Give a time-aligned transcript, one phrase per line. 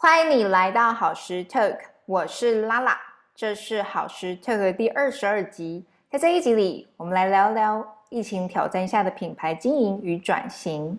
[0.00, 2.96] 欢迎你来到好时 Talk，我是拉拉，
[3.34, 5.84] 这是好时 Talk 第二十二集。
[6.08, 10.96] 在这一集里，我们来聊聊疫情挑战下的品牌经营与转型。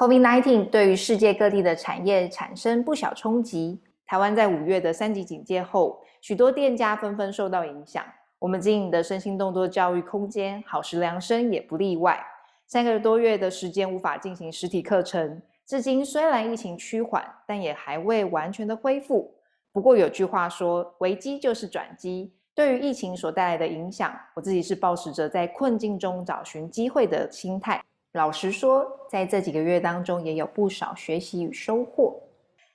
[0.00, 3.78] COVID-19 对于世界各地的产业产生不小冲击。
[4.06, 8.02] 台湾在五月的三级警戒后，许多店家纷纷受到影响。
[8.38, 12.18] 我们经营的身心动作教育空间好时量身也不例外。
[12.66, 19.34] 三个多月的时间无法进行实体课程，至今虽然疫情趋缓，但也还未完全的恢复。
[19.70, 22.32] 不过有句话说，危机就是转机。
[22.54, 27.82] 对于疫情所带来的影响，我自己是保持着在困境中找寻机会的心态。
[28.12, 32.20] 老实说，在这几个月当中，也有不少学习与收获。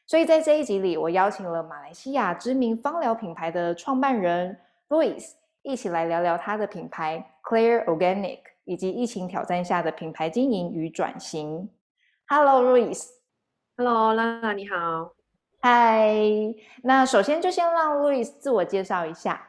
[0.08, 11.70] 所以在这一集里，我邀请了马来西亚知名芳疗品牌的创办人 Louis，一起来聊聊他的品牌 Clear Organic，以及疫情挑战下的品牌经营与转型。
[12.28, 13.04] Hello，Louis。
[13.76, 15.16] Hello，拉拉你好。
[15.60, 16.16] 嗨。
[16.84, 19.46] 那首先就先让 Louis 自我介绍一下。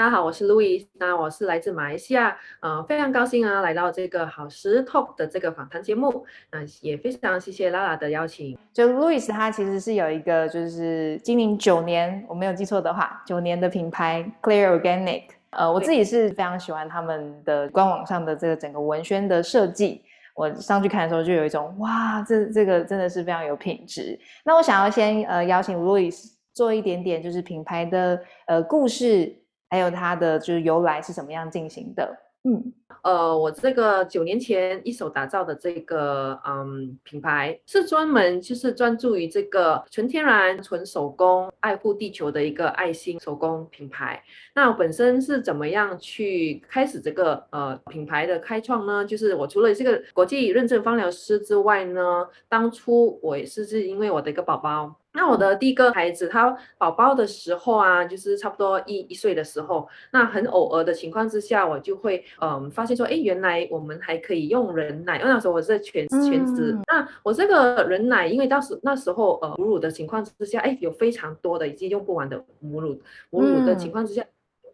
[0.00, 8.56] 大家好，我是 Louis，那我是来自马来西亚，呃，非常高兴啊，来到这个好时 Talk 的这个访谈节目，那也非常谢谢 Lala 的邀请。
[8.72, 20.02] 就 Louis 他其实是有一个就是经营九年，我没有记错的话，九年的品牌 Clear Organic，呃，我自己是非常喜欢他们的官网上的这个整个文宣的设计，
[20.34, 24.18] 我上去看的时候就有一种哇，这这个真的是非常有品质。
[24.46, 26.10] 那我想要先呃邀请 Louis
[26.54, 29.36] 做一点点就是品牌的呃故事。
[29.70, 32.18] 还有它的就是由来是怎么样进行的？
[32.42, 44.22] 嗯，呃，我这个九年前一手打造的这个嗯品牌，是专门就是专注于这个纯天然、纯手工、爱护地球的一个爱心手工品牌。
[44.54, 49.04] 那我本身是怎么样去开始这个呃品牌的开创呢？
[49.04, 54.96] 就是我除了这个国际认证芳疗师之外呢，当初我也是是因为我的一个宝宝。
[55.12, 65.18] 那我的第一个孩子，他宝宝的时候啊，就是差不多一一岁的时候，那很偶尔的情况之下，我就会嗯发现说，哎，原来我们还可以用人奶。
[65.18, 73.00] 因为那时候我是全全职，那我这个人奶，因为当时那时候呃母乳的情况之下，哎，有非常多的已经用不完的母乳，
[73.30, 74.24] 母乳的情况之下，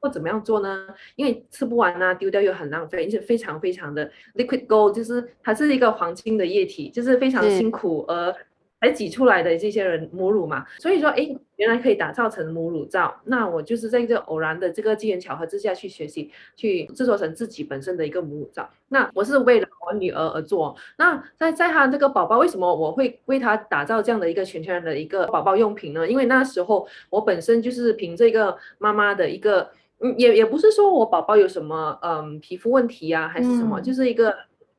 [0.01, 0.87] 会怎么样做呢？
[1.17, 8.35] 因为吃不完啊，丢掉又很浪费，而且非常非常的 liquid gold，就是它是一个黄金的液体，就是非常辛苦而。
[8.81, 13.15] 才挤出来的这些人母乳嘛，所以说，哎，原来可以打造成母乳皂。
[13.25, 18.69] 那我就是在这偶然的这个机缘巧合之下去学习，去制作成自己本身的一个母乳皂。
[18.89, 20.77] 那我是为了我女儿而做。
[20.99, 26.07] 那在在她这个宝宝，为什么我会为她打造这样的一个全天然的一个宝宝用品呢？
[26.07, 29.71] 因为那时候我本身就是凭这个妈妈的一个，
[30.01, 34.37] 嗯，也也不是说我宝宝有什么嗯皮肤问题啊，还是什么，就是一个。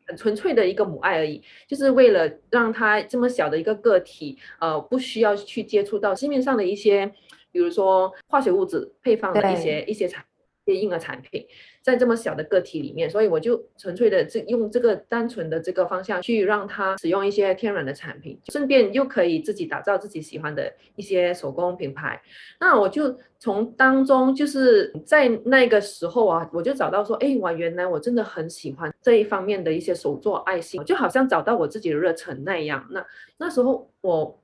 [0.07, 7.05] 很纯粹的一个母爱而已，就是为了让他这么小的一个个体，呃，不需要去接触到市面上的一些，
[7.51, 10.23] 比如说化学物质配方的一些一些产
[10.67, 11.45] 些婴儿产品。
[11.81, 22.21] 在这么小的个体里面，所以我就纯粹的这用这个单纯的这个方向去让他使用一些天然的产品，顺便又可以自己打造自己喜欢的一些手工品牌。
[22.59, 32.85] 那我就从当中就是在那个时候啊，我就找到说，哎，我原来我真的很喜欢这一方面的一些手作爱心，就好像找到我自己的热忱那样。
[32.91, 33.05] 那
[33.37, 34.37] 那时候我。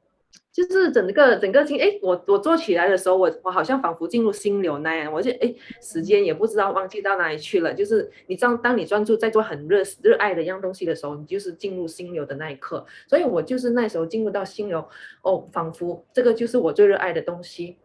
[0.51, 7.73] 就是整个整个进哎，我我做起来的时候，我我好像仿佛进入心流那样，我就哎，时间也不知道忘记到哪里去了。
[7.73, 12.85] 就是你当当你专注在做很热热爱的一样东西的时候，你就是进入心流的那一刻。
[13.07, 14.87] 所以我就是那时候进入到心流，
[15.23, 17.77] 哦，仿佛这个就是我最热爱的东西。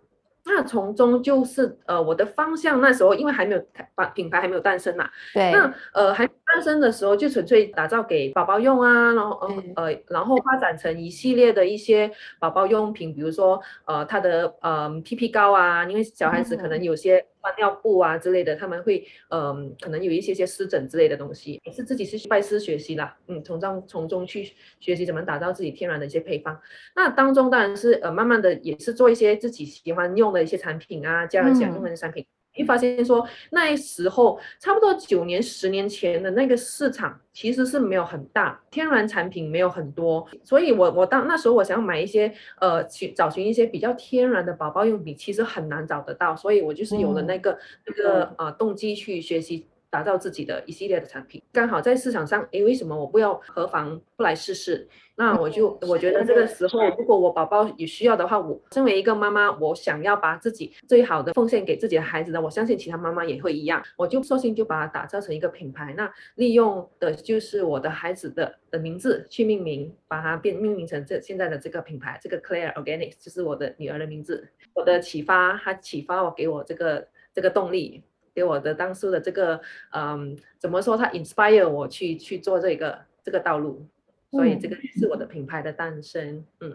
[0.49, 3.63] 那从中就是呃，我的方向那时候因为还没有
[3.95, 12.11] 把品牌还没有诞生嘛，对，那呃还诞生的时候就纯粹打造给宝宝用啊，然后呃呃，然后发展成一系列的一些
[12.41, 17.25] 宝宝用品，比如说呃它的呃 PP 膏啊，因为小孩子可能有些。
[17.41, 26.61] 换尿布啊之类的，他们会嗯，可能有一些些湿疹之类的东西，也是自己是拜师学习啦，嗯，从中从中去学习怎么打造自己天然的一些配方。
[26.95, 32.27] 那当中当然是呃，慢慢的也是做一些自己喜欢用的一些产品啊，家人喜欢用的产品。
[32.59, 47.57] 你发现说那时候差不多九年十年前的那个市场其实是没有很大，天然产品没有很多，所以我我当那时候我想要买一些呃去找寻一些比较天然的宝宝用品，其实很难找得到，所以我就是有了那个
[47.87, 51.43] 那个呃动机去学习打造自己的一系列的产品。
[51.53, 54.89] 刚好在市场上，诶，为什么我不要何妨不来试试？
[55.17, 63.83] 那我就我觉得这个时候，如果我宝宝有需要的话，我身为一个妈妈，我想要把自己最好的奉献给自己的孩子呢，我相信其他妈妈也会一样。
[63.97, 74.49] 我就索性就把它打造成一个品牌，那利用的就是我的孩子的的名字去命名，把它变命名成这现在的这个品牌，这个 Claire Organics 就是我的女儿的名字。
[74.73, 78.05] 我的启发，它启发我给我这个这个动力，
[78.39, 80.97] 给我的当初的这个嗯，怎么说？
[80.97, 83.85] 它 inspire 我去去做这个这个道路。
[84.31, 86.71] 所以这个是我的品牌的诞生，嗯，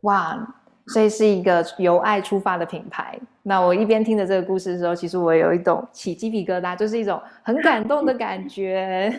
[0.00, 0.54] 哇，
[0.86, 3.20] 所以是一个由爱出发的品牌。
[3.42, 9.12] 那我一边听着这个故事的时候，其实我有一种起鸡皮疙瘩，就是一种很感动的感觉。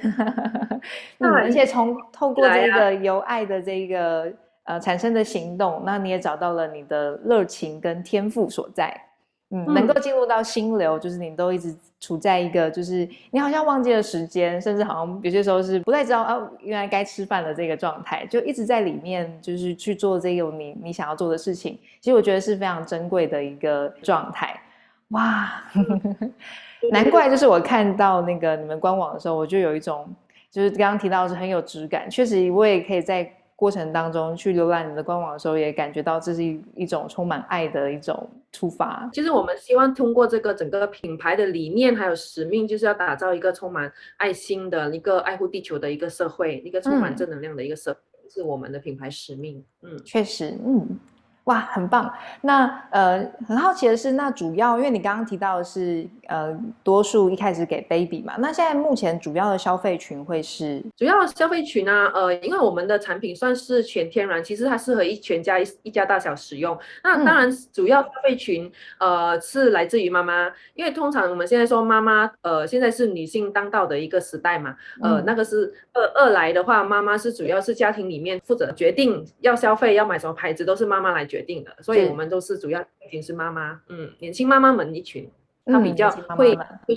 [1.22, 4.34] 嗯，而且从透过这个由爱的这个
[4.64, 9.00] 呃产生的行动，那你也找到了你的热情跟天赋所在。
[9.56, 21.80] 嗯，能够进入到心流，就是你都一直处在一个，就是你好像忘记了时间，甚至好像有些时候是不太知道啊，原来该吃饭的这个状态，就一直在里面，就是去做这个你你想要做的事情。
[22.02, 24.60] 其实我觉得是非常珍贵的一个状态。
[25.10, 25.64] 哇，
[26.92, 30.06] 难怪就是我看到那个你们官网的时候，我就有一种，
[30.52, 33.32] 就是刚刚提到是很有质感，确实我也可以在。
[33.56, 39.10] 过程当中去浏览你的官网的时候，也感觉到这是一一种充满爱的一种出发。
[39.14, 47.96] 其实我们希望通过这个整个品牌的理念还有使命，就是要打造一个充满爱心的一个爱护地球的一个社会，一个充满正能量的一个社，
[48.30, 49.64] 是我们的品牌使命。
[49.84, 51.00] 嗯，确实，嗯。
[51.46, 52.12] 哇，很棒！
[52.42, 62.12] 那呃，很好奇的是，那主要因为你刚刚提到的是呃，多数一开始给 baby 嘛，那现在目前主要的消费群会是主要消费群呢？
[62.16, 66.76] 呃，因为我们的产品算是全天然，其实它适合一全家一一家大小使用。
[67.04, 81.35] 那当然，主要消费群呃是来自于妈妈，因为通常我们现在说妈妈呃，现在是女性当道的一个时代嘛，呃，那个是二二来的话，妈妈是主要是家庭里面负责决定要消费要买什么牌子，都是妈妈来决。
[81.36, 85.30] 决定的，所以我们都是主要一群是妈妈，嗯，年轻妈妈们一群，
[85.66, 86.96] 她比较会会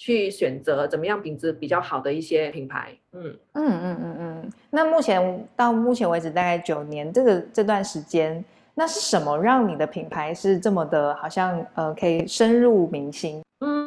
[0.00, 4.52] 去选择怎么样品质比较好的一些品牌，嗯嗯嗯嗯嗯。
[4.70, 8.44] 那目前到目前为止大概九年这个这段时间，
[8.74, 13.40] 那是什么让你的品牌是这么的，好像呃可以深入民心？
[13.60, 13.86] 嗯，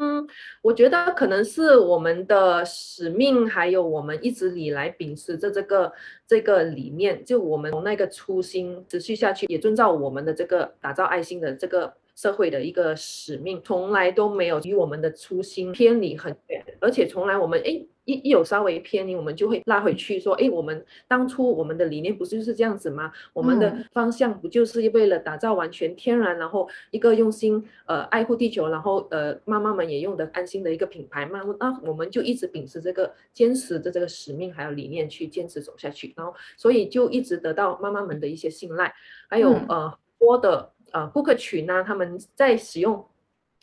[0.61, 5.91] 我觉得可能是我们的使命，还有我们一直以来秉持着这个
[6.27, 11.93] 这个理念，就我们从那个初心持续下去，也遵照我们的这个打造爱心的这个。
[12.17, 23.11] 社会的一个使命，从来都没有与我们的初心偏离很远，而且从来我们诶一一有稍微偏离，我们就会拉回去说，哎，我们当初我们的理念不就是这样子吗？
[23.33, 31.41] 我们的方向不就是为了打造完全天然，然后一个用心呃爱护地球，然后呃妈妈们也用的安心的一个品牌吗？
[31.59, 38.93] 那我们就一直秉持这个坚持的这个使命还有理念去坚持走下去，然后所以就一直得到妈妈们的一些信赖，
[39.27, 40.71] 还有呃多的。
[40.91, 43.05] 呃，顾客群呢，他们在使用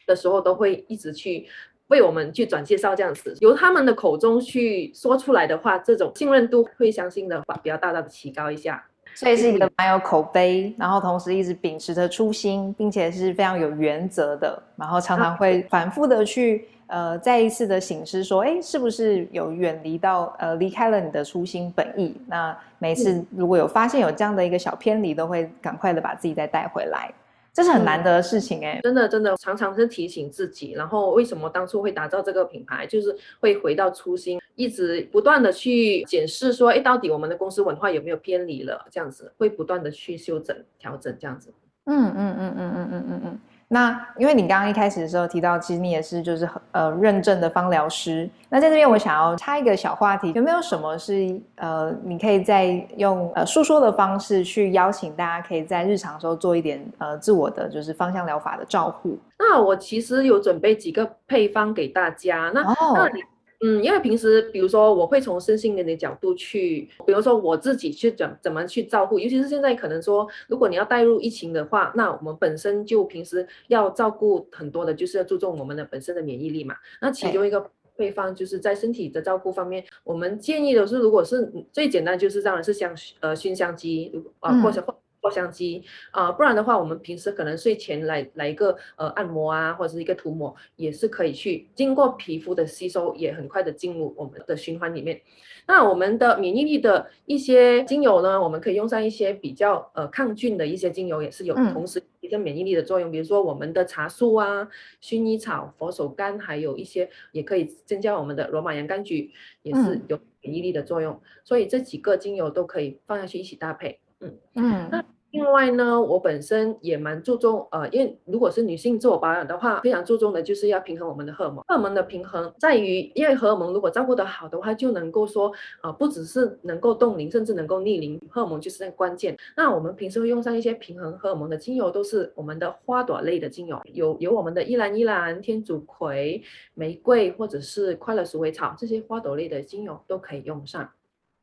[0.07, 1.47] 的时候都会一直去
[1.93, 8.83] 为我们去转介绍，这样子由他们的口中去说出来的话，这种信任度会相信的话比较大大的提高一下。
[9.15, 22.17] 所以是一个蛮有口碑，然后同时一直秉持着初心，并且是非常有原则的，然后常常会反复的去呃再一次的醒思说，哎，是不是有远离到呃离开了你的初心本意？
[22.27, 27.13] 那每次如果有发现有这样的一个小偏离，都会赶快的把自己再带回来。
[27.53, 38.87] 这是很难得的事情哎，真的真的常常是提醒自己，然后为什么当初会打造这个品牌，就是会回到初心，一直不断的去检视说，哎，到底我们的公司文化有没有偏离了？
[38.91, 41.53] 这样子会不断的去修整调整，这样子。
[41.85, 43.41] 嗯嗯嗯嗯嗯嗯嗯嗯。
[43.73, 48.29] 那因为你刚刚一开始的时候提到，其实你也是就是呃认证的芳疗师。
[48.51, 59.19] 那在这边我想要插一个小话题，有没有什么是呃你可以在用呃诉说的方式去邀请大家，可以在日常时候做一点呃自我的就是芳香疗法的照护？
[59.39, 62.51] 那我其实有准备几个配方给大家。
[62.53, 62.63] 那
[62.95, 63.23] 那你。
[63.63, 76.75] 嗯，因为平时比如说我会从身心灵的角度去，比如说我自己去怎怎么去照顾，尤其是现在可能说，如果你要带入疫情的话，那我们本身就平时要照顾很多的，就是要注重我们的本身的免疫力嘛。
[77.01, 84.95] 那其中一个配方就是在身体的照顾方面，我们建议的是，如果是最简单，就是当然是香呃熏香机啊，或者或。
[85.23, 95.23] 扩香机啊，不然的话，我们平时可能睡前来来一个呃按摩啊，或者是一个涂抹，也是可以去经过皮肤的吸收，也很快的进入我们的循环里面。
[95.65, 104.69] 那我们的免疫力的一些精油呢，我们可以用上一些比较呃抗菌的一些精油，也是有同时提升免疫力的作用，比如说我们的茶树啊、
[105.01, 109.31] 薰衣草、佛手柑，还有一些也可以增加我们的罗马洋甘菊，
[109.63, 111.21] 也是有免疫力的作用。
[111.45, 114.01] 所以这几个精油都可以放下去一起搭配。
[114.23, 115.05] 嗯嗯，那。
[115.33, 121.65] 另外呢，我本身也蛮注重，呃，因为如果是女性自我保养的话，非常注重的就是要平衡我们的荷尔蒙。
[121.67, 125.51] 荷尔蒙的平衡在于，因为荷尔蒙如果照顾得好的话，就能够说，
[125.83, 128.21] 呃，不只是能够冻龄，甚至能够逆龄。
[128.29, 129.35] 荷尔蒙就是那关键。
[129.57, 136.43] 那我们平时会用上一些平衡荷尔蒙的精油，都是我们的花朵类的精油，有有我们的依兰依兰、天竺葵、
[136.75, 140.87] 玫瑰，或者是快乐鼠尾草这些花朵类的精油都可以用上。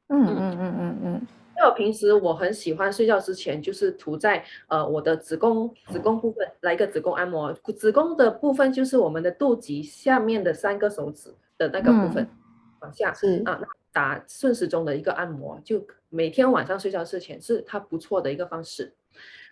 [0.09, 1.27] 嗯嗯嗯嗯嗯。
[1.65, 12.27] 我平时我很喜欢睡觉之前就是涂在呃我的子宫子宫部分来一个子宫按摩，子宫的部分就是我们的肚脐下面的三个手指的那个部分
[12.81, 13.59] 往下是啊，
[13.91, 18.93] 打顺时钟的一个按摩，就每天晚上睡觉之前是它不错的一个方式。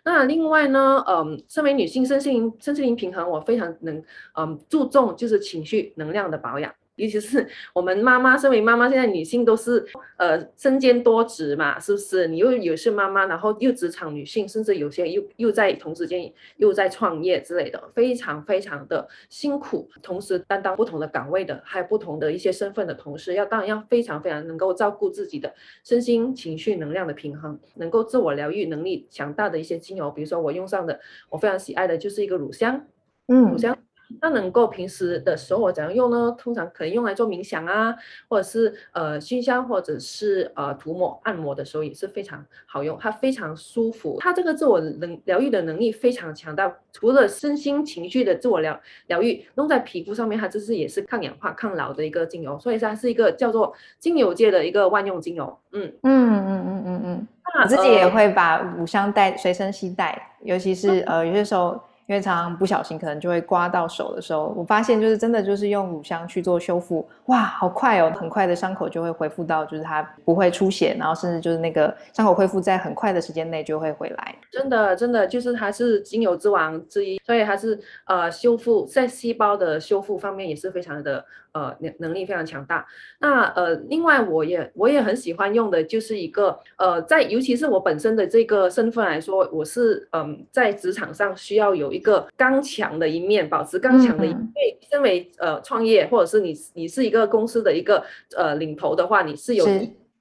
[0.04, 4.02] 那另外呢，嗯，身为女性身心灵身心灵平衡，我非常能
[4.36, 6.74] 嗯注重就是情绪能量的保养。
[6.98, 9.86] 尤其是我们妈妈，身为妈妈，现在女性都是
[10.18, 12.28] 呃身兼多职嘛，是不是？
[12.28, 19.90] 你又有是妈妈，然后又职场女性，甚至有些又又在同时间又在创业之类的，非常非常的辛苦。
[20.02, 31.00] 同时担当不同的岗位的，还有不同的一些身份的同事，要当然要非常非常能够照顾自己的身心情绪能量的平衡，能够自我疗愈能力强大的一些精油，比如说我用上的，
[31.30, 32.88] 我非常喜爱的就是一个乳香，
[33.28, 33.78] 嗯，乳香。
[34.22, 36.36] 那能够平时的时候我怎样用呢？
[36.38, 37.96] 通常可能用来做冥想啊，
[38.28, 46.74] 或者是呃熏香，或者是呃涂抹按摩的时候也是非常好用，它非常舒服，它这个自我能疗愈的能力非常强大。
[46.92, 55.58] 除了身心情绪的自我疗疗愈，弄在皮肤上面，它这是也是抗氧化、抗老的一个精油，所以它是一个叫做精油界的一个万用精油。
[55.72, 57.28] 嗯嗯嗯嗯嗯嗯，
[57.62, 61.80] 我自己也会把五香带随身携带，尤其是 呃有些时候。
[62.08, 74.36] 因为常常不小心可能就会刮到手的时候，我发现就是真的就是用乳香去做修复，哇，好快哦，很快的伤口就会恢复到就是它不会出血，然后甚至就是那个伤口恢复在很快的时间内就会回来。
[74.52, 81.24] 真的真的就是它是精油之王之一，所以它是呃修复在细胞的修复方面也是非常的。
[81.58, 82.86] 呃，能能力非常强大。
[83.20, 94.40] 那呃，另外我也我也很喜欢用的，就是一个呃，在尤其是我本身的这个身份来说，我是嗯，在职场上需要有一个刚强的一面，保持刚强的一面。
[94.40, 98.04] 因为身为呃创业，或者是你你是一个公司的一个
[98.36, 99.66] 呃领头的话，你是有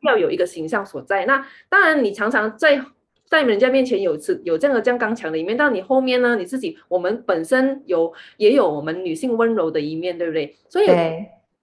[0.03, 1.27] 要有一个形象所在。
[1.27, 2.81] 那当然，你常常在
[3.29, 10.57] 在人家面前有此有这样的这样刚强的一面，但你后面呢，你自己我们本身有也有我们女性温柔的一面，对不对？
[10.69, 10.87] 所以。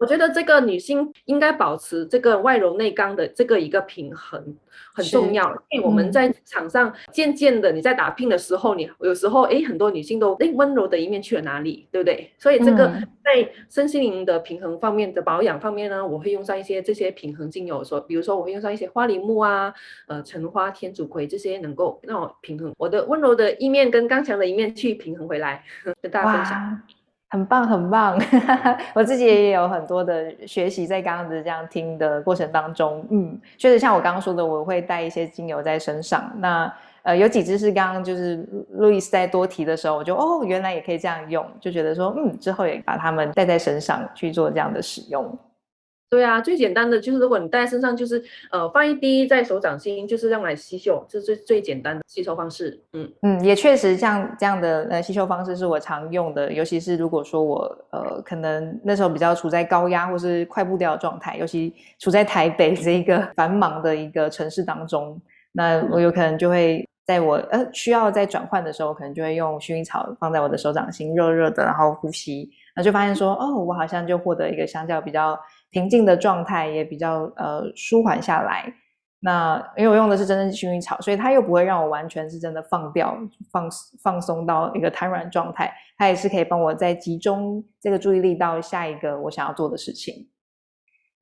[0.04, 4.54] 我觉得这个女性应该保持这个外柔内刚的这个一个平衡
[4.94, 12.30] 很重要，因为我们在场上渐渐的你在打拼的时候，你有时候哎很多女性都哎温柔的一面去了哪里，对不对？
[12.38, 12.92] 所以这个
[13.24, 19.74] 在身心灵的平衡方面的保养方面呢，我会用上一些这些平衡精油，说比如说我会用上一些花梨木啊、
[20.08, 25.64] 呃橙花、天竺葵这些，能够让我平衡我的温柔的一面跟刚强的一面去平衡回来，
[26.02, 26.82] 跟大家分享。
[27.34, 28.16] 很棒，很棒！
[28.94, 36.32] 我自己也有很多的学习，在刚刚的这样听的过程当中，嗯，确实像我刚刚说的，我会带一些精油在身上。
[36.38, 36.72] 那
[37.02, 45.36] 呃，有几支是刚刚就是路易斯在多提的时候，我就哦，原来也可以这样用，就觉得说，嗯，之后也把它们带在身上去做这样的使用。
[46.10, 52.80] 对啊，最简单的就是，如果你戴在身上，就是呃放一滴在手掌心，就是用来吸嗅，这是最最简单的吸收方式。
[52.94, 65.20] 嗯嗯，也确实像这样的呃吸收方式是我常用的，尤其是如果说我呃可能那时候比较处在高压或是快步调的状态，尤其处在台北这一个繁忙的一个城市当中，
[65.52, 75.36] 那我有可能就会在我呃需要在转换的时候，可能就会用薰衣草放在我的手掌心，热热的，然后呼吸，那就发现说，哦，我好像就获得一个相较比较。
[75.74, 78.74] 平静的状态也比较呃舒缓下来。
[79.20, 83.18] 那因为我用的是真正薰衣草，所以它又不会让我完全是真的放掉、
[83.52, 83.70] 放
[84.02, 85.74] 放松到一个瘫软状态。
[85.98, 90.30] 它也是可以帮我再集中这个注意力到下一个我想要做的事情。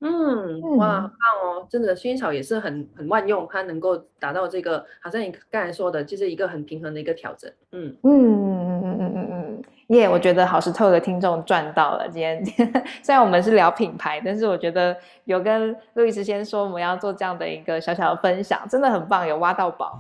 [0.04, 1.10] 嗯，哇，棒
[1.44, 1.68] 哦！
[1.70, 7.48] 真的，薰衣草也是很很万用，它能够达到这个，好像你刚才说的，就是一个很平衡的一个调整。
[7.72, 9.41] 嗯嗯嗯嗯嗯嗯嗯，
[9.88, 10.08] 耶！
[10.08, 12.08] 我觉得好石头的听众赚到了。
[12.10, 12.44] 今天
[13.04, 20.00] 虽然我们是聊品牌，但是我觉得有跟路易斯先说我们要做这样的一个小小的分享，真的很棒，有挖到宝。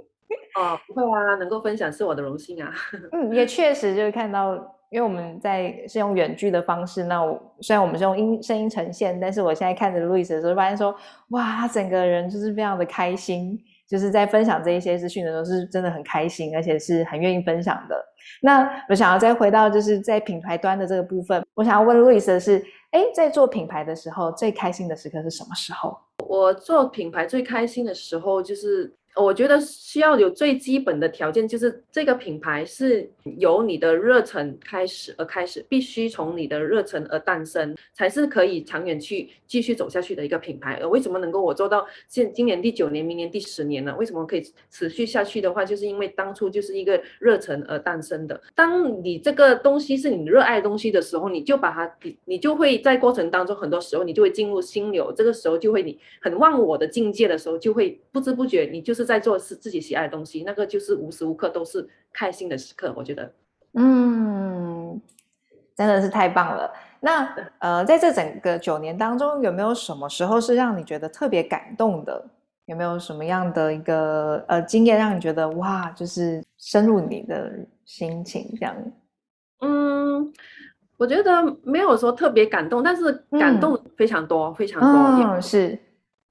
[0.58, 2.72] 哦，不会啊，能够分享是我的荣幸啊。
[3.12, 4.76] 嗯，也确实就是看到。
[4.92, 10.94] 因为我们在是用远距的方式，那我虽然我们是用音声音呈现，但是我现在看着路易斯的时候，发现说，
[11.28, 13.58] 哇，他整个人就是非常的开心，
[13.92, 17.94] 就是在分享这一些资讯的时候，是真的很开心，而且是很愿意分享的。
[18.40, 25.94] 那我想要再回到就是在品牌端的这个部分，我想要问路易斯的是，哎，在做品牌的时候，最开心的时刻是什么时候？
[26.26, 28.96] 我做品牌最开心的时候就是。
[29.14, 40.78] 我觉得需要有最基本的条件，就是这个品牌是由你的热忱开始而开始，必须从你的热忱而诞生，才是可以长远去继续走下去的一个品牌。
[40.80, 43.94] 而为什么能够我做到现今年第九年，明年第十年呢？
[43.98, 48.40] 为什么可以持续下去的话，就是因为当初就是一个热忱而诞生的。
[48.54, 59.01] 当你这个东西是你热爱的东西的时候，你就把它，你你就会在过程当中，很多时候你就会进入心流，这个时候就会你很忘我的境界的时候，就会不知不觉你就是。
[59.04, 62.92] 在做是自己喜爱的东西，那个就是无时无刻都是开心的时刻。
[62.96, 63.32] 我觉得，
[63.74, 65.00] 嗯，
[65.76, 66.72] 真的是太棒了。
[67.00, 72.24] 那呃，在这整个九年当中，有没有什么时候是让你觉得特别感动的？
[72.66, 77.52] 有没有什么样的一个呃经验让你觉得哇，就是深入你的
[77.84, 78.74] 心情这样？
[79.60, 80.32] 嗯，
[80.96, 84.88] 我觉得没有说特别感动，但是感动非常多，非常多。
[84.88, 85.76] 嗯，是。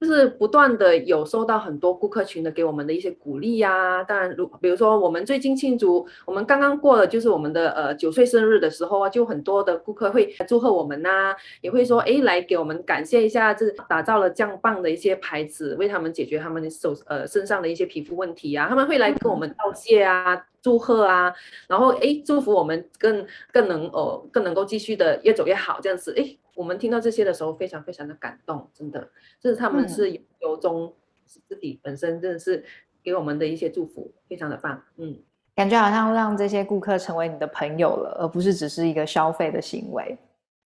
[0.02, 20.46] 就是不断的有收到很多顾客群的给我们的一些鼓励呀，当然如比如说我们最近庆祝，我们刚刚过了就是我们的呃九岁生日的时候啊，就很多的顾客会祝贺我们呐，也会说哎来给我们感谢一下，这打造了这样棒的一些牌子，为他们解决他们手呃身上的一些皮肤问题啊，他们会来跟我们道谢啊。
[20.62, 21.34] 祝贺啊，
[21.66, 29.08] 然后哎，祝福我们更更能哦，更能够继续的越走越好，这样子哎，我们听到这些的时候，非常非常的感动，真的，
[29.40, 30.92] 这是他们是由衷
[31.26, 32.64] 自己本身真的是
[33.02, 35.18] 给我们的一些祝福，非常的棒，嗯，
[35.54, 40.16] 感觉好像让这些顾客成为你的朋友了，而不是只是一个消费的行为。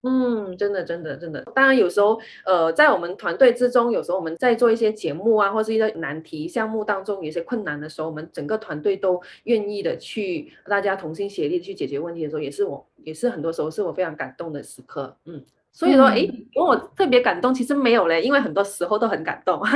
[0.07, 1.43] 嗯，真的，真的，真的。
[1.55, 15.17] 当然，有时候，呃，在我们团队之中，有时候我们在做一些节目啊，或是一些难题项目当中，有些困难的时候，我们整个团队都愿意的去，大家同心协力去解决问题的时候，也是我，也是很多时候是我非常感动的时刻。
[15.25, 15.43] 嗯，
[15.75, 19.61] 所以说，哎，问我特别感动，其实没有嘞，因为很多时候都很感动。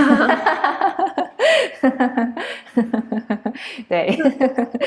[3.89, 4.17] 对，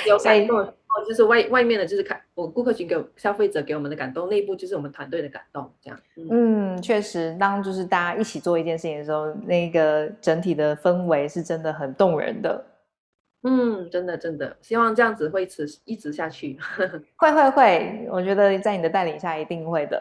[0.08, 0.58] 有感动。
[0.58, 6.00] 哦，就是外外面的，就是看我顾客群给消费者给我们的感动，内部就是我们团队的感动，这样。
[6.30, 12.66] 嗯，确实，当就是大家一起做一件事情的时候，那个整体的氛围是真的很动人的。
[13.44, 16.60] 嗯，真的真的，希望这样子会持一直下去。
[17.18, 20.00] 会会会，我觉得在你的带领下一定会的。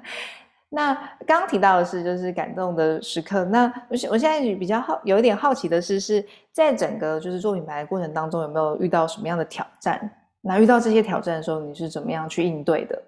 [0.68, 0.94] 那
[1.26, 3.44] 刚刚提到的是，就是感动的时刻。
[3.46, 10.10] 那我我现在比较好，有一点好奇的是，是在整个就是做品牌的过程当中，有没有遇到什么样的挑战？
[10.42, 13.02] 那遇到这些挑战的时候，你是怎么样去应对的？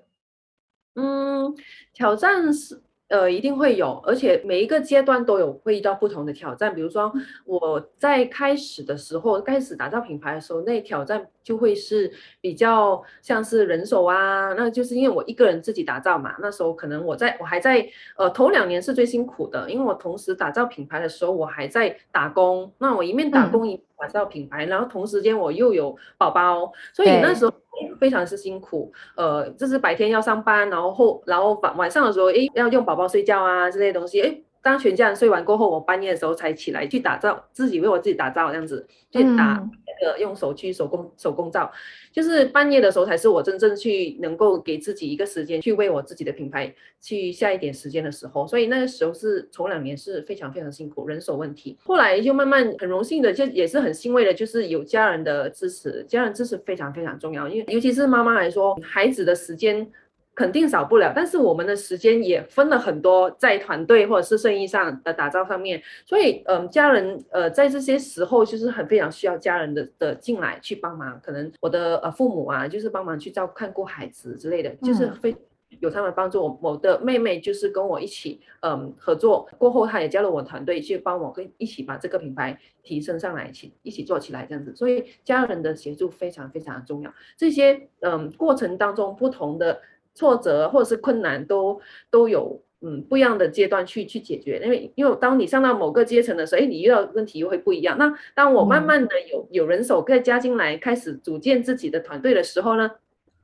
[0.94, 1.54] 嗯，
[1.92, 2.81] 挑战是。
[3.09, 6.75] 呃，一定会有，而且每一个阶段都有会遇到不同的挑战。
[6.75, 7.11] 比如说
[7.47, 16.35] 我在开始的时候，开始打造品牌的时候，那挑战就会是比较像是人手啊，那就是因为我一个人自己打造嘛。
[16.40, 22.71] 那时候可能我在我还在呃头两年是最辛苦的，因为我同时打造品牌的时候，我还在打工。
[22.77, 27.53] 那我一面打工一打造品牌，然后同时间我又有宝宝，所以那时候。
[28.01, 41.71] 非常是辛苦，呃，就是白天要上班，然后后然后晚晚上的时候，哎，要用宝宝睡觉啊这些东西，哎，当全家人睡完过后，我半夜的时候才起来去打造，自己为我自己打造这样子，去打那个用手去手工手工皂，
[42.12, 51.79] 就是半夜的时候才是我真正去能够给自己一个时间去为我自己的品牌去下一点时间的时候，所以那个时候是头两年是非常非常辛苦，人手问题。
[51.85, 59.90] 后来就慢慢很荣幸的，就也是很欣慰的，就是有家人的支持，家人支持非常非常重要，因为尤其是妈妈来说，孩子的时间。
[60.38, 75.35] 肯定少不了，但是我们的时间也分了很多在团队或者是生意上的打造上面，所以嗯，家人呃在这些时候就是很非常需要家人的的进来去帮忙，可能我的呃父母啊就是帮忙去照看过孩子之类的，就是非
[75.81, 76.40] 有他们帮助。
[76.40, 84.72] 我我的妹妹就是跟我一起嗯合作过后，她也加入我团队去帮我跟一起把这个品牌提升上来，一起一起做起来这样子。
[84.77, 87.12] 所以家人的协助非常非常的重要。
[87.37, 89.81] 这些嗯过程当中不同的。
[90.18, 94.61] 挫折或者是困难都都有，嗯，不一样的阶段去去解决。
[94.64, 97.96] 因为因为当你上到某个阶层的时候，哎，你遇到问题又会不一样。
[97.96, 102.90] 那当我慢慢的有有人手再加进来，开始组建自己的团队的时候呢，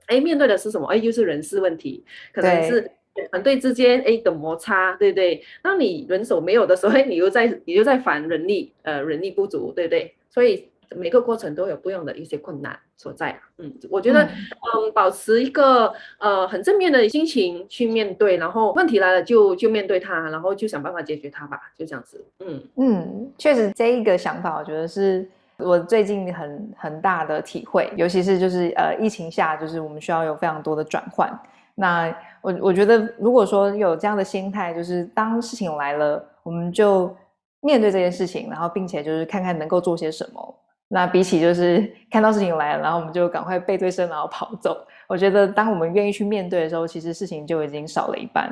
[0.06, 0.88] 哎，面对的是什么？
[0.88, 2.90] 哎，又是人事问题，可能是
[3.30, 5.40] 团队之间哎的摩擦，对不对？
[5.62, 10.12] 当你人手没有的时候，哎，你又在你又在烦人力，呃，人力不足，对不对？
[10.28, 10.68] 所以。
[10.96, 13.38] 每个过程都有不一样的一些困难所在。
[13.58, 22.24] 嗯，我觉得，嗯，保持一个呃很正面的心情去面对，然后问题来了就就面对它，然后就想办法解决它吧，就这样子。
[22.40, 31.30] 嗯嗯，确实这一个想法，我觉得是我最近很很大的体会，尤其是就是呃疫情下，就是我们需要有非常多的转换。
[31.76, 32.06] 那
[32.40, 37.12] 我我觉得，如果说有这样的心态，就是当事情来了，我们就
[37.60, 40.54] 面对这件事情，然后并且就是看看能够做些什么。
[40.88, 44.76] 那比起就是 看到事情来了，然后我们就赶快背对身然后跑走，
[45.08, 48.50] 我觉得当我们愿意去面对的时候，其实事情就已经少了一半。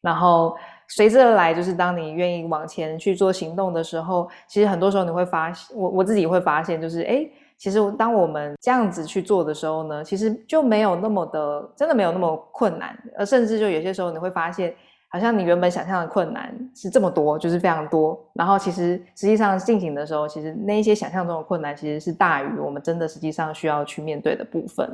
[0.00, 0.56] 然后
[0.88, 7.28] 随之而来，就是当你愿意往前去做行动的时候，其实很多时候你会发现，我我自己会发现，就是哎。
[7.62, 12.98] 其实，当我们这样子去做的时候呢，其实就没有那么的，真的没有那么困难。
[13.18, 14.74] 而甚至就有些时候，你会发现，
[15.10, 18.18] 好像你原本想象的困难是这么多，就是非常多。
[18.32, 24.88] 然后，其实实际上进行的时候，其实那一些想象中的困难，其实是大于我们真的实际上需要去面对的部分。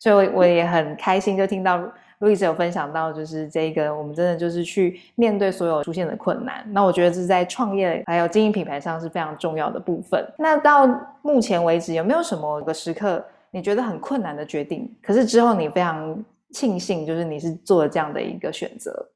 [0.00, 1.82] 所以，我我也很开心，就听到。
[2.20, 6.66] 路易斯有分享到，就是这个，我们真的就是去面对所有出现的困难。
[6.72, 10.26] 那我觉得这是在创业还有经营品牌上是非常重要的部分。
[10.36, 10.84] 那到
[11.22, 14.92] 目前为止，有没有什么个时刻你觉得很困难的决定？
[15.00, 19.08] 可是之后你非常庆幸，就是你是做了这样的一个选择。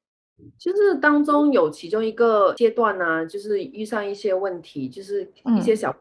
[0.59, 5.94] 就是当中有其中一个阶段呢，就是遇上一些问题，就是一些小。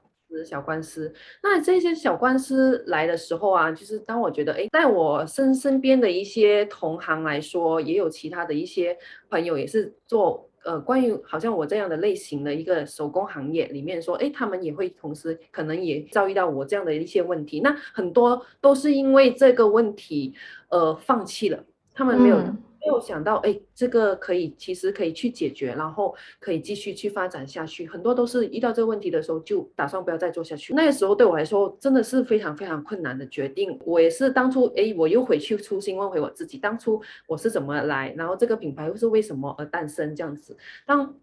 [0.45, 8.97] 小官司，那这些小官司来的时候啊，就是当我觉得，哎，在我身身边的一些同行来说，也有其他的一些
[9.29, 20.33] 朋友也是做，呃，关于好像我这样的类型的一个手工行业里面说，哎，他们也会同时可能也遭遇到我这样的一些问题，那很多都是因为这个问题，
[20.69, 21.61] 呃，放弃了，
[21.93, 22.41] 他们没有。
[22.83, 27.85] 没有想到，哎，这个可以，其实可以去解决，然后可以继续去发展下去。
[27.85, 30.73] 很多都是遇到这个问题的时候，就打算不要再做下去。
[30.73, 33.79] 那个时候对我来说，真的是非常非常困难的决定。
[33.85, 40.57] 我也是当初，哎，我又回去初心问回我自己，当初我是怎么来，然后这个品牌又是为什么而诞生这样子。
[40.85, 41.15] 当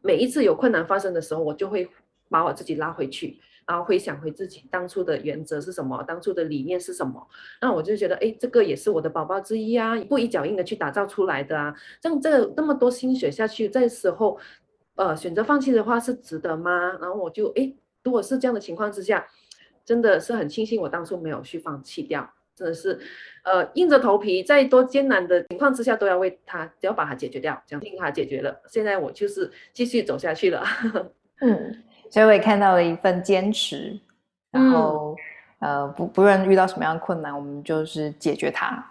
[0.00, 1.86] 每一次有困难发生的时候，我就会
[2.30, 3.38] 把我自己拉回去。
[3.66, 7.26] 然后回想回自己当初的原则是什么，当初的理念是什么，
[7.60, 14.38] 那我就觉得，哎，这个也是我的宝宝之一啊，一步一脚印的去打造出来的啊，这样这那么多心血下去，在时候，
[14.96, 16.98] 呃，选择放弃的话是值得吗？
[17.00, 17.72] 然后我就，哎，
[18.02, 19.26] 如果是这样的情况之下，
[19.84, 22.98] 真的是很庆幸我当初没有去放弃掉，真的是，
[23.44, 30.62] 呃，硬着头皮，在多艰难的情况之下都要为他，都要把它解决掉，这样令他解决了，现在我就是继续走下去了，
[31.40, 31.82] 嗯。
[32.10, 33.98] 所以我也看到了一份坚持，
[34.52, 35.16] 然后
[35.58, 38.84] 呃，不不论遇到什么样的困难，我们就是解决它。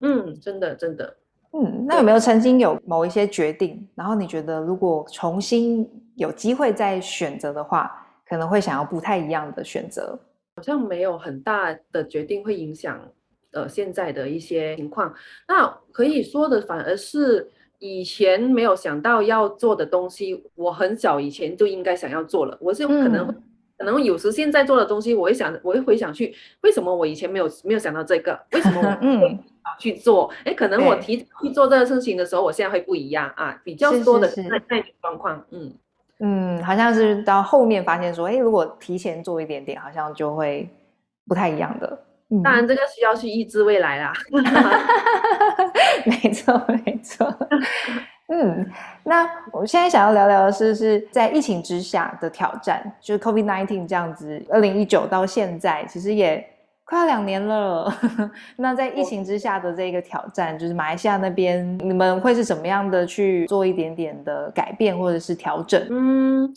[0.00, 1.16] 嗯，真的真的。
[1.52, 10.18] 嗯，那有没有曾经有某一些决定，然后你觉得如果重新有机会再选择的话，可能会想要不太一样的选择？
[10.56, 13.00] 好像没有很大的决定会影响
[13.52, 15.14] 呃现在的一些情况。
[15.48, 17.50] 那可以说的反而是。
[17.84, 22.56] 以前没有想到要做的东西，我很早以前就应该想要做了。
[22.58, 23.26] 我是可能
[23.76, 28.40] 可能有时现在做的东西，我会想，我会回想去，为什么我以前没有没有想到这个？
[28.52, 28.98] 为什么
[29.78, 30.32] 去做？
[30.44, 35.70] 哎，可能我提去做这个事情的时候，我现在会不一样啊，比较多的那那种状况，嗯
[36.20, 40.66] 嗯，好像是到后面发现说，哎，如果提前做一点点，好像就会
[41.28, 41.98] 不太一样的。
[42.42, 44.12] 当然，这个需要去预知未来啦。
[46.04, 47.26] 没错，没错。
[48.28, 48.66] 嗯，
[49.04, 56.42] 那我现在想要聊聊的是，是在疫情之下的挑战，就是 COVID nineteen 这样子，二零一九到现在，其实也
[56.84, 57.92] 快要两年了。
[58.56, 65.86] 那在疫情之下的这个挑战，就是马来西亚那边，你们会是怎么样的去做一点点的改变或者是调整？
[65.90, 66.54] 嗯。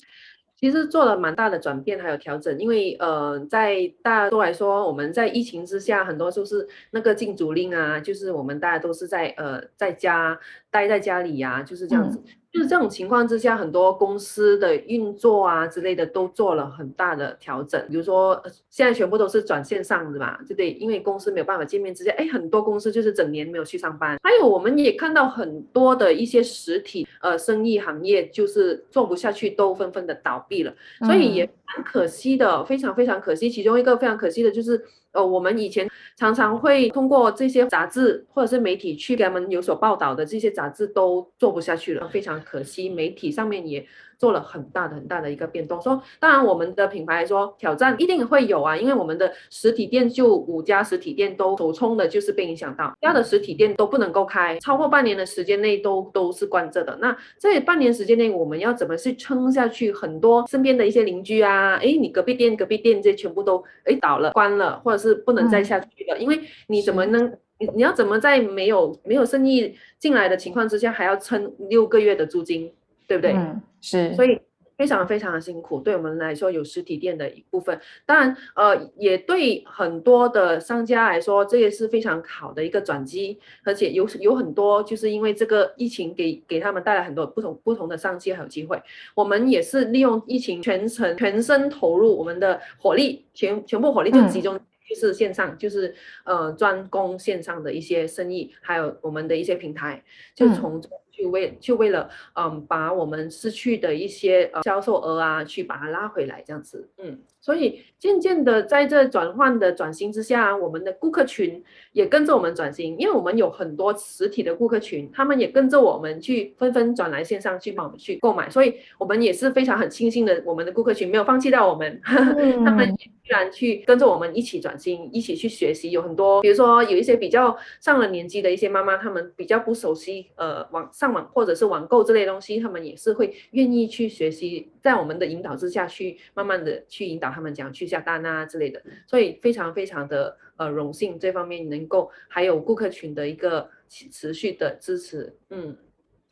[0.59, 10.39] 其实做了蛮大的转变，还有调整，因为呃，在大多来说，我们在疫情之下，很多都是那个禁足令啊，就是我们大家都是在呃在家
[10.71, 12.19] 待在家里呀，就是这样子。
[12.57, 17.79] 就是这种情况之下，很多公司的运作啊之类的都做了很大的调整。
[17.87, 18.41] 比如说，
[18.71, 20.71] 现在全部都是转线上的嘛，对不对？
[20.71, 24.17] 因为公司没有办法见面之下，哎，很多公司就是整年没有去上班。
[24.23, 30.73] 还有，我们也看到很多的一些实体呃生意行业就是做不下去，都纷纷的倒闭了。
[31.05, 33.47] 所以也蛮可惜的，非常非常可惜。
[33.47, 34.83] 其中一个非常可惜的就是。
[35.13, 42.89] 呃，我们以前常常会通过这些杂志或者是媒体去给他们有所报道的这些杂志都做不下去了，非常可惜。
[42.89, 43.85] 媒体上面也
[44.17, 45.81] 做了很大的很大的一个变动。
[45.81, 56.97] 说当然我们的品牌来说挑战一定会有啊，因为我们的实体店就五家实体店都首冲的就是被影响到，家的实体店都不能够开，超过半年的时间内都都是关着的。
[57.01, 59.91] 那这半年时间内，我们要怎么去撑下去？
[59.91, 67.31] 很多身边的一些邻居啊，哎，你隔壁店隔壁店这全部都哎倒了关了，或者是不能再下去了，因为你怎么能？
[67.59, 72.71] 你你要怎么在没有没有生意进来的情况之下，还要撑六个月的租金，
[73.07, 73.33] 对不对？
[73.33, 74.13] 嗯，是。
[74.13, 74.39] 所以
[74.77, 88.79] 非常非常的辛苦，对我们来说有实体店的一部分，当然呃也对很多的商家来说，这也是非常好的一个转机，而且有有很多就是因为这个疫情给给他们带来很多不同不同的商机还有机会。
[89.15, 94.59] 我们也是利用疫情全程全身投入我们的火力，全全部火力就集中。
[94.89, 95.93] 就是线上，就是
[96.23, 100.01] 呃专攻线上的一些生意，还有我们的一些平台，
[100.33, 100.81] 就从
[101.17, 107.19] 就为就为了嗯把我们失去的一些销售额啊，去把它拉回来，这样子，嗯。
[107.47, 125.91] 所以渐渐的，在这转换的转型之下，我们的顾客群也跟着我们转型，因为我们有很多实体的顾客群，他们也跟着我们去纷纷转来线上去帮我们去购买，所以我们也是非常很庆幸的，我们的顾客群没有放弃掉我们， 他们居然去跟着我们一起转型，一起去学习。
[125.91, 137.36] 有很多，比如说有一些比较上了年纪的一些妈妈，他们比较不熟悉呃网上网或者是网购这类东西，他们也是会愿意去学习，在我们的引导之下去慢慢的去引导。
[137.37, 145.77] 他们讲去下单啊之类的，所以非常非常的呃荣幸这方面能够还有顾客群的一个持续的支持，嗯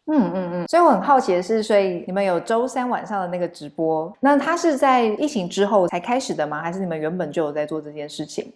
[0.08, 0.68] 嗯嗯嗯。
[0.68, 6.60] 所以我很好奇的是，所以你们有周三晚上的那个直播，那它是在疫情之后才开始的吗？
[6.60, 8.52] 还是你们原本就有在做这件事情？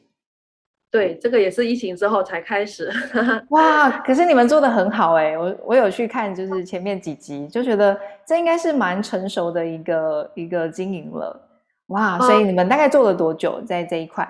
[0.92, 2.92] 对，这个也是疫情之后才开始。
[3.50, 11.40] 哇，可是你们做的很好哎，我我有去看，就是前面几集，就觉得这应该是蛮成熟的一个一个经营了。
[11.90, 14.28] 哇，所以你们大概做了多久在这一块？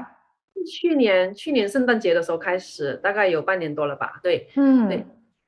[0.69, 4.19] 去年去年圣诞节的时候开始，大概有半年多了吧。
[4.21, 5.05] 对，嗯，对，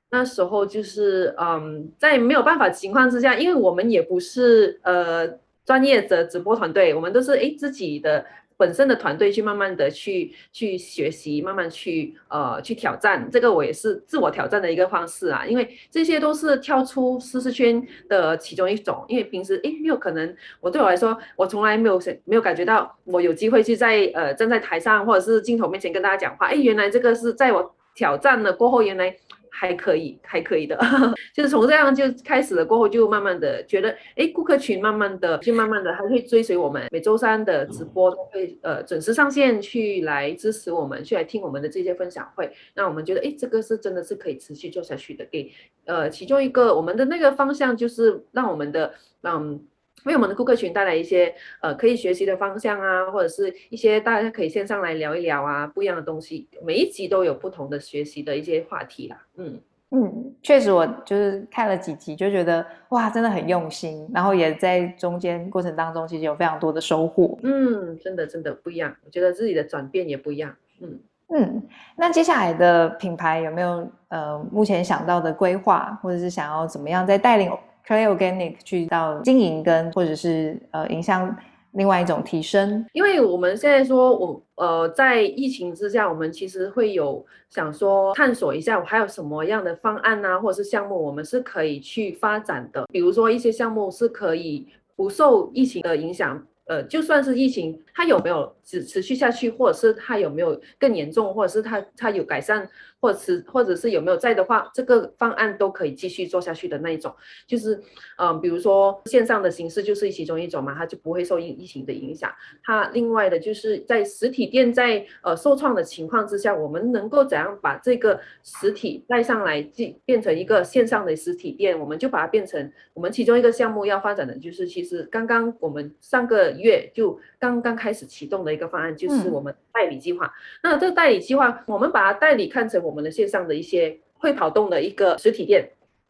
[0.09, 5.27] 那时候就是嗯，在没有办法情况之下，因为我们也不是呃
[5.65, 8.25] 专业的直播团队，我们都是哎自己的。
[8.61, 29.17] 本身的团队去慢慢的去去学习，慢慢去呃去挑战，这个我也是自我挑战的一个方式啊，因为这些都是跳出舒适圈的其中一种，因为平时诶没有可能，我对我来说，我从来没有没有感觉到我有机会去在呃站在台上或者是镜头面前跟大家讲话，哎，原来这个是在我挑战了过后，原来。
[29.53, 30.79] 还可以，还可以的，
[31.35, 42.51] 就是从这样就开始了，过后就慢慢的觉得，哎，顾客群慢慢的就慢慢的还会追随我们，每周三的直播都会呃准时上线去来支持我们，去来听我们的这些分享会。
[42.73, 45.25] 那我们觉得，哎，这个是真的是可以持续做下去的。
[45.25, 45.51] 给
[45.85, 49.61] 呃其中一个我们的那个方向就是让我们的嗯。
[50.05, 56.47] 为我们的顾客群带来一些呃可以学习的方向啊，或者是一些大家可以线上来聊一聊啊，不一样的东西。
[56.63, 59.17] 每一集都有不同的学习的一些话题啦。
[59.37, 59.59] 嗯
[59.93, 67.37] 嗯，确实我就是看了几集就觉得哇，真的很用心，然后也在中间过程当中其实有非常多的收获。
[67.43, 70.55] 嗯，真的真的不一样，我觉得自己的转变也不一样。
[70.79, 70.97] 嗯
[71.33, 71.63] 嗯，
[71.97, 77.51] 那接下来的品牌有没有呃目前想到的规划，或者是想要怎么样在带领
[77.87, 81.35] ？Clay Organic 去到经营跟或者是呃影响
[81.71, 92.85] 另外一种提升，因为我们现在说，我呃在疫情之下，我们其实会有想说探索一下，我还有什么样的方案啊，或者是项目，我们是可以去发展的。
[92.91, 96.45] 比如说一些项目是可以不受疫情的影响。
[96.65, 102.65] 呃，就算是疫情，它有没有只持续下去，或者是它有没有更严重，或者是它它有改善，
[103.01, 107.11] 或者是或者是有没有在的话，这个方案都可以继续做下去的那一种。
[107.47, 107.81] 就是，
[108.17, 112.31] 嗯，比如说线上的形式就是其中一种嘛，它就不会受疫疫情的影响。
[112.63, 126.51] 它另外的就是在实体店在呃受创的情况之下，我们能够怎样把这个实体带上来，变变成一个线上的实体店，我们就把它变成我们其中一个项目要发展的就是，其实刚刚我们上个。
[126.61, 130.31] 月就刚刚开始启动的一个方案，就是我们代理计划。
[130.61, 135.67] 那这个代理计划，我们把它代理看成我们的线上的一些会跑动的一个实体店。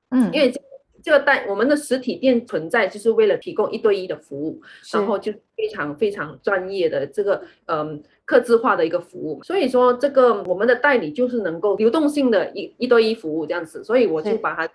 [0.10, 0.54] 嗯，因为
[1.02, 4.62] 这个代我们的实体店存在就是为了提供一对一的服务，
[4.94, 9.42] 然后就非常非常专业的这个嗯客制化的一个服务。
[9.42, 14.70] 所以说这个我们的代理就是能够流动性的一一对一服务这样子，所以我就把它。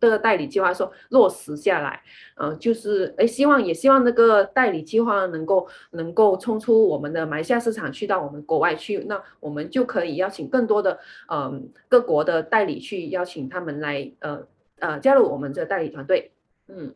[0.00, 2.00] 这个代理计划说落实下来，
[2.36, 10.98] 嗯，就是哎，希望也希望那个代理计划能够能够冲出我们的马来西亚市场，去到我们国外去，那我们就可以邀请更多的
[11.30, 14.40] 嗯各国的代理去邀请他们来呃
[14.78, 16.30] 呃加入我们这代理团队，
[16.68, 16.94] 嗯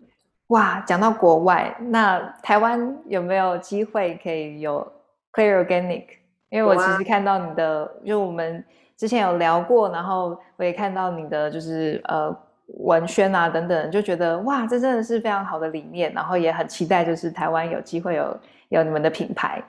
[0.48, 4.92] 哇，讲到国外，那台湾有没有机会可以有
[5.32, 6.04] Clear Organic？
[6.50, 8.62] 因为我其实看到你的，就我们
[8.94, 12.36] 之前有聊过，然后我也看到你的就是呃
[12.78, 19.62] 文宣啊等等，就觉得哇，这真的是非常好的理念，然后也很期待就是台湾有机会有有你们的品牌。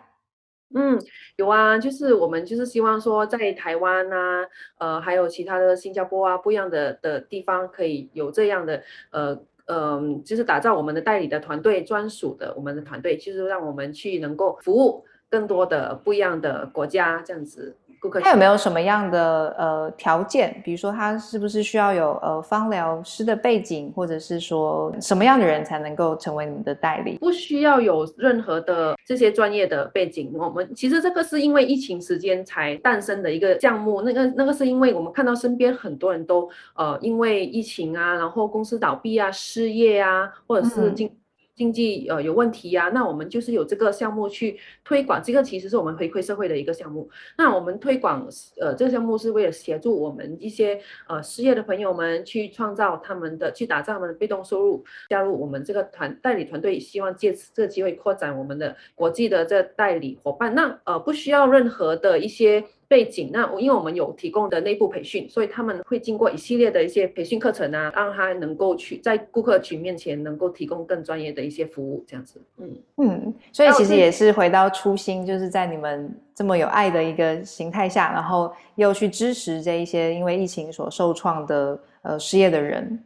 [0.76, 1.00] 嗯，
[1.36, 4.46] 有啊，就是我们就是希望说在台湾啊，
[4.80, 9.39] 呃，还有其他的新加坡啊，不一样的的地方，可以有这样的呃。
[9.66, 17.74] 嗯，就是打造我们的代理的团队专属的我们的团队，就是让我们去能够服务更多的不一样的国家这样子。
[18.22, 20.62] 他有没有什么样的呃条件？
[20.63, 27.18] 比如说他是不是需要有呃芳疗师的背景，或者是说什么样的人才能够成为你们的代理？
[27.20, 30.32] 不需要有任何的这些专业的背景。
[30.34, 34.02] 我们其实这个是因为疫情时间才诞生的一个项目。
[34.02, 41.10] 那个那个是因为我们看到身边很多人都呃因为疫情啊，然后公司倒闭啊、失业啊，或者是经。
[41.56, 47.10] 经济呃有问题呀，那我们就是有这个项目去推广，这个其实是我们回馈社会的一个项目。
[47.38, 48.28] 那我们推广
[48.60, 60.56] 呃这个项目是为了协助我们一些呃失业的朋友们去创造他们的去打造他们的被动收入，加入我们这个团代理团队，希望借此这个机会扩展我们的国际的这代理伙伴。
[60.56, 62.63] 那呃不需要任何的一些。
[62.94, 72.40] 背景，那因为我们有提供的内部培训，所以他们会经过一系列的一些培训课程啊，让他能够去在顾客群面前能够提供更专业的一些服务，这样子。
[72.60, 83.04] 嗯嗯，所以其实也是回到初心，就是在你们这么有爱的一个形态下，然后又去支持这一些因为疫情所受创的呃失业的人。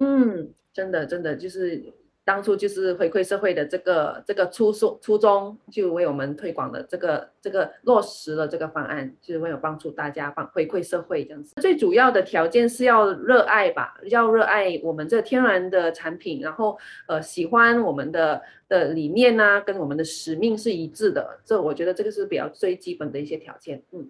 [0.00, 1.80] 嗯，真的真的就是。
[2.30, 11.60] 当初就是回馈社会的这个这个初衷初衷，就为我们推广的这个这个落实了这个方案，就是为了帮助大家帮回馈社会这样子。
[11.60, 21.40] 最主要的条件是要热爱吧，要热爱我们这天然的产品，然后呃喜欢我们的的理念呐，跟我们的使命是一致的。
[21.44, 23.82] 这我觉得这个是比较最基本的一些条件。
[23.90, 24.08] 嗯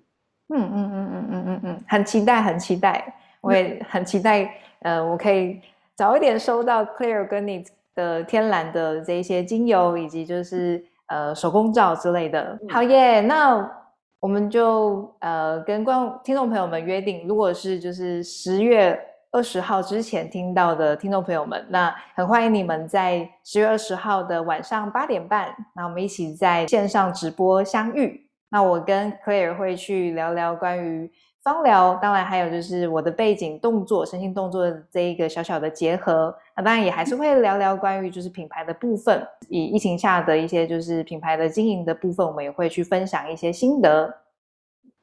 [0.50, 5.58] 嗯嗯嗯嗯嗯嗯嗯，很期待很期待， 我也很期待，呃，我可以
[5.94, 7.64] 早一点收到 Clear 跟你。
[8.00, 12.58] 的天然的这一些精油，以及就是呃手工皂之类的。
[12.70, 13.70] 好耶，那
[14.18, 18.98] 我们就呃跟观听众朋友们约定，如果是就是十月
[19.30, 28.26] 二十号之前听到的听众朋友们，那很欢迎你们在十月二十号的晚上八点半，那我们一起在线上直播相遇。
[28.50, 31.10] 那我跟 Claire 会去聊聊关于。
[31.42, 36.34] 芳疗，当然还有就是我的背景动作、身心动作的这一个小小的结合。
[36.54, 44.14] 那当然也还是会聊聊关于就是品牌的部分，以疫情下的一些就是品牌的经营的部分，我们也会去分享一些心得。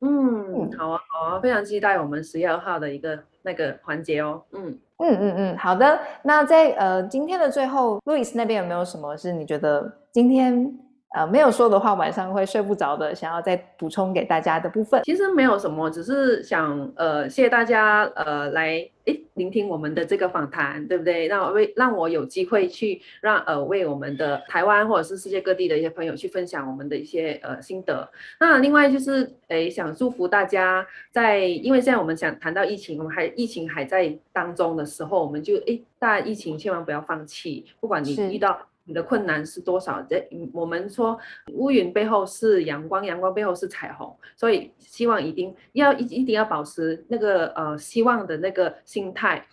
[0.01, 4.43] 嗯，好啊，好啊，非常期待我们十月二号的一个那个环节哦。
[4.51, 5.99] 嗯嗯嗯嗯，好的。
[6.21, 10.71] 那在呃今天的最后，路易斯那边有没有什么是你觉得今天？
[11.15, 13.15] 呃，没有说的话，晚上会睡不着的。
[13.15, 21.27] 想要再补充给大家的部分，其实没有什么，只是想呃，谢谢大家呃来诶聆听我们的这个访谈，对不对？
[21.27, 28.07] 让为让我有机会去让呃为我们的台湾或者是世界各地的一些朋友去分享我们的一些呃心得。
[28.39, 38.59] 那另外就是诶想祝福大家在，因为现在我们想谈到疫情，我们还疫情还在当中的时候，我们就诶大家疫情千万不要放弃，不管你遇到。
[38.87, 40.01] 你的困难是多少？
[40.09, 41.19] 这我们说
[41.53, 49.45] 乌云背后是阳光，阳光背后是彩虹，所以希望一定要一一定要保持那个呃希望的那个心态。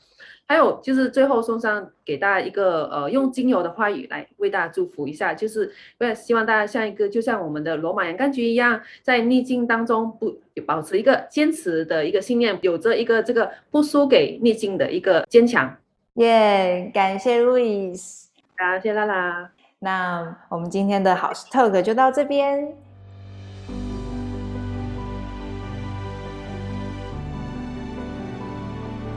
[0.46, 15.74] 还有就是最后送上给大家一个呃用精油的话语来为大家祝福一下，就是为了希望大家像一个就像我们的罗马洋甘菊一样，在逆境当中不保持一个坚持的一个信念，有着一个这个不输给逆境的一个坚强。
[16.16, 18.23] 耶，感谢路易斯。
[18.56, 19.50] 好，谢拉拉。
[19.80, 22.68] 那我们今天的好事 talk 就到这边。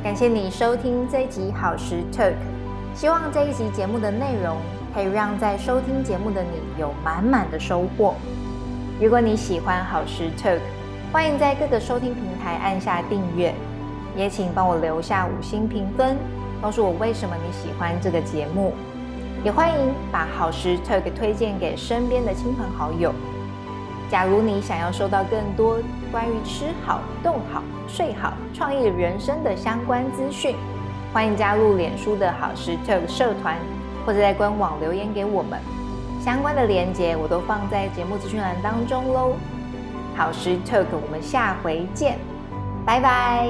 [0.04, 2.34] 感谢你收听这一集好时 talk，
[2.96, 4.58] 希望这一集节目的内容
[4.92, 6.50] 可以让在收听节目的你
[6.82, 8.16] 有满满的收获。
[9.00, 10.60] 如果你喜欢好时 talk，
[11.14, 13.54] 欢迎在各个收听平台按下订阅，
[14.16, 16.18] 也请帮我留下五星评分，
[16.60, 18.74] 告诉我为什么你喜欢这个节目。
[19.48, 23.14] 也欢迎把好食 Talk 推荐给身边的亲朋好友。
[24.12, 25.78] 假如你想要收到更多
[26.12, 30.54] 关于吃好、动好、睡好、创意人生的相关资讯，
[31.14, 33.56] 欢迎加入脸书的好食 Talk 社团，
[34.06, 35.58] 或者在官网留言给我们。
[36.22, 39.32] 相关的链接我都放在节目资讯栏当中喽。
[40.14, 42.20] 好食 Talk，我们下回见，
[42.86, 43.48] 拜拜。